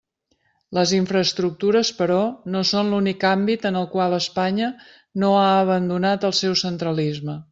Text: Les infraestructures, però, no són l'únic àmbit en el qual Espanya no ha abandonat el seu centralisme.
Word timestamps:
Les 0.77 0.93
infraestructures, 0.99 1.91
però, 1.99 2.17
no 2.55 2.63
són 2.69 2.89
l'únic 2.93 3.27
àmbit 3.33 3.69
en 3.71 3.77
el 3.83 3.87
qual 3.93 4.17
Espanya 4.19 4.71
no 5.25 5.31
ha 5.43 5.47
abandonat 5.59 6.29
el 6.31 6.37
seu 6.43 6.59
centralisme. 6.67 7.41